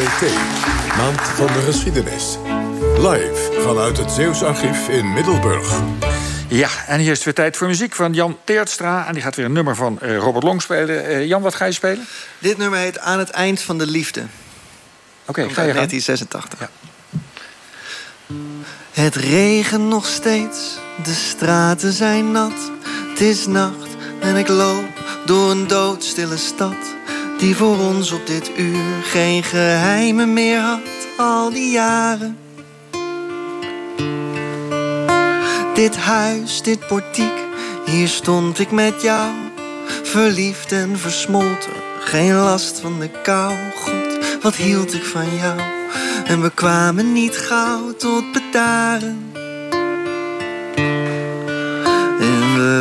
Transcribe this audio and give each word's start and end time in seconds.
MVT, 0.00 0.32
Maand 0.96 1.20
van 1.20 1.46
de 1.46 1.62
Geschiedenis. 1.64 2.38
Live 2.96 3.60
vanuit 3.62 3.98
het 3.98 4.10
Zeeuws 4.10 4.42
Archief 4.42 4.88
in 4.88 5.12
Middelburg. 5.12 5.80
Ja, 6.48 6.68
en 6.86 7.00
hier 7.00 7.10
is 7.10 7.16
het 7.16 7.24
weer 7.24 7.34
tijd 7.34 7.56
voor 7.56 7.66
muziek 7.66 7.94
van 7.94 8.12
Jan 8.12 8.38
Teertstra. 8.44 9.06
En 9.06 9.12
die 9.12 9.22
gaat 9.22 9.36
weer 9.36 9.44
een 9.44 9.52
nummer 9.52 9.76
van 9.76 9.98
uh, 10.02 10.16
Robert 10.16 10.44
Long 10.44 10.62
spelen. 10.62 11.10
Uh, 11.10 11.26
Jan, 11.26 11.42
wat 11.42 11.54
ga 11.54 11.64
je 11.64 11.72
spelen? 11.72 12.06
Dit 12.38 12.58
nummer 12.58 12.78
heet 12.78 12.98
Aan 12.98 13.18
het 13.18 13.30
eind 13.30 13.60
van 13.60 13.78
de 13.78 13.86
liefde. 13.86 14.20
Oké, 14.20 15.40
okay, 15.40 15.54
ga 15.54 15.62
je 15.62 15.72
1986. 15.72 16.58
Ja. 16.58 16.68
Het 18.90 19.14
regent 19.14 19.88
nog 19.88 20.06
steeds, 20.06 20.78
de 21.04 21.14
straten 21.14 21.92
zijn 21.92 22.32
nat. 22.32 22.70
Het 23.10 23.20
is 23.20 23.46
nacht 23.46 23.88
en 24.20 24.36
ik 24.36 24.48
loop 24.48 24.88
door 25.26 25.50
een 25.50 25.66
doodstille 25.66 26.36
stad. 26.36 26.98
Die 27.40 27.56
voor 27.56 27.78
ons 27.78 28.12
op 28.12 28.26
dit 28.26 28.50
uur 28.56 29.02
geen 29.02 29.42
geheimen 29.42 30.32
meer 30.32 30.60
had, 30.60 30.80
al 31.16 31.50
die 31.50 31.70
jaren. 31.70 32.38
Dit 35.74 35.96
huis, 35.96 36.62
dit 36.62 36.86
portiek, 36.86 37.44
hier 37.86 38.08
stond 38.08 38.58
ik 38.58 38.70
met 38.70 39.02
jou. 39.02 39.30
Verliefd 40.02 40.72
en 40.72 40.98
versmolten, 40.98 41.72
geen 42.00 42.34
last 42.34 42.80
van 42.80 43.00
de 43.00 43.10
kou. 43.22 43.54
God, 43.74 44.42
wat 44.42 44.56
hield 44.56 44.94
ik 44.94 45.04
van 45.04 45.36
jou. 45.36 45.60
En 46.24 46.42
we 46.42 46.50
kwamen 46.54 47.12
niet 47.12 47.36
gauw 47.36 47.94
tot 47.96 48.32
bedaren. 48.32 49.32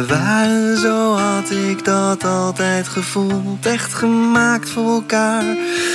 Waren, 0.07 0.77
zo 0.77 1.13
had 1.13 1.51
ik 1.51 1.85
dat 1.85 2.23
altijd 2.23 2.87
gevoeld, 2.87 3.65
echt 3.65 3.93
gemaakt 3.93 4.69
voor 4.69 4.93
elkaar. 4.93 5.43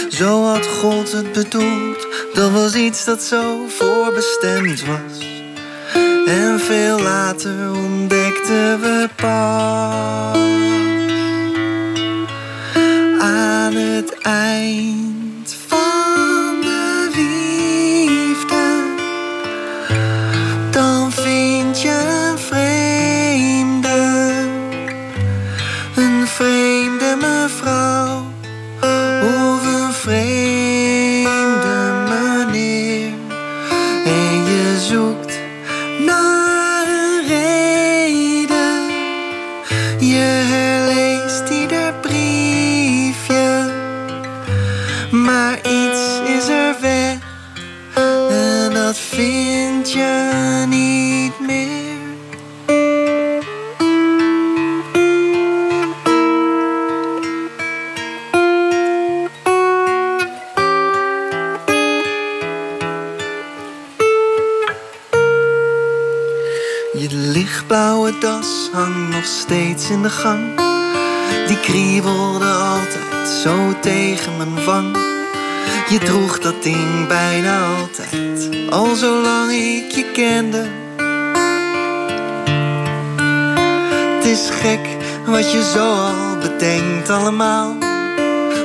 Zo 0.08 0.44
had 0.44 0.66
God 0.66 1.12
het 1.12 1.32
bedoeld, 1.32 2.06
dat 2.34 2.50
was 2.50 2.74
iets 2.74 3.04
dat 3.04 3.22
zo 3.22 3.66
voorbestemd 3.68 4.84
was. 4.84 5.32
En 6.26 6.60
veel 6.60 7.00
later 7.00 7.70
ontdekten 7.72 8.80
we 8.80 9.08
pas 9.16 10.38
aan 13.20 13.74
het 13.74 14.18
eind 14.22 15.03
Je 39.98 40.44
herleest 40.50 41.48
ieder 41.48 41.94
briefje, 42.00 43.70
maar 45.10 45.58
iets 45.58 46.20
is 46.36 46.48
er 46.48 46.76
weg. 46.80 47.16
En 48.30 48.74
dat 48.74 48.98
vind 48.98 49.92
je 49.92 50.64
niet 50.68 50.93
Je 67.04 67.16
lichtblauwe 67.16 68.18
das 68.18 68.70
hangt 68.72 69.14
nog 69.14 69.24
steeds 69.24 69.90
in 69.90 70.02
de 70.02 70.10
gang. 70.10 70.42
Die 71.46 71.60
kriebelde 71.60 72.52
altijd 72.52 73.28
zo 73.42 73.74
tegen 73.80 74.36
mijn 74.36 74.64
wang. 74.64 74.96
Je 75.88 75.98
droeg 75.98 76.38
dat 76.38 76.62
ding 76.62 77.06
bijna 77.08 77.66
altijd, 77.78 78.50
al 78.70 78.94
zolang 78.94 79.50
ik 79.50 79.90
je 79.90 80.10
kende. 80.12 80.68
Het 84.14 84.24
is 84.24 84.48
gek 84.50 84.96
wat 85.26 85.52
je 85.52 85.70
zo 85.74 85.92
al 85.92 86.38
bedenkt 86.38 87.10
allemaal. 87.10 87.76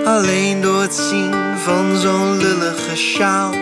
Alleen 0.05 0.61
door 0.61 0.81
het 0.81 0.93
zien 0.93 1.33
van 1.63 1.97
zo'n 1.97 2.37
lullige 2.37 2.95
sjaal. 2.95 3.53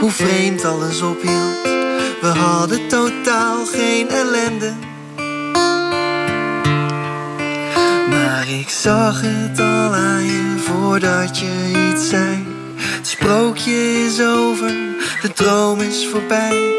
Hoe 0.00 0.10
vreemd 0.10 0.64
alles 0.64 1.02
ophield. 1.02 1.77
We 2.20 2.26
hadden 2.26 2.88
totaal 2.88 3.64
geen 3.66 4.08
ellende. 4.08 4.72
Maar 8.10 8.48
ik 8.48 8.68
zag 8.68 9.20
het 9.20 9.60
al 9.60 9.94
aan 9.94 10.24
je 10.24 10.54
voordat 10.58 11.38
je 11.38 11.90
iets 11.90 12.08
zei. 12.08 12.46
Het 12.76 13.06
sprookje 13.06 14.04
is 14.04 14.22
over, 14.22 14.72
de 15.22 15.32
droom 15.32 15.80
is 15.80 16.06
voorbij. 16.06 16.76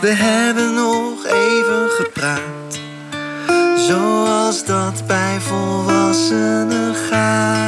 We 0.00 0.10
hebben 0.10 0.74
nog 0.74 1.26
even 1.26 1.88
gepraat. 1.88 2.78
Zoals 3.76 4.64
dat 4.64 5.06
bij 5.06 5.40
volwassenen 5.40 6.94
gaat. 6.94 7.67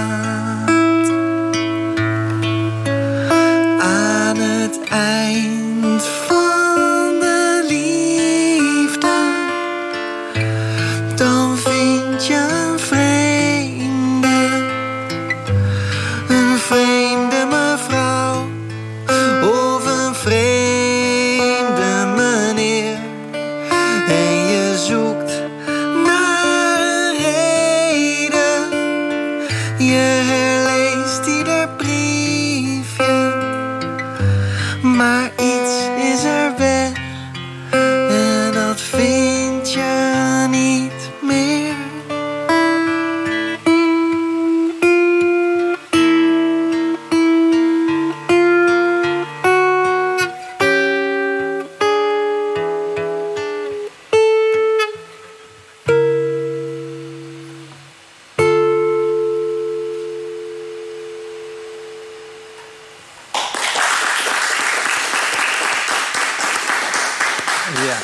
Ja. 67.86 67.96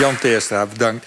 Jan 0.00 0.16
Teerstra, 0.16 0.66
bedankt. 0.66 1.06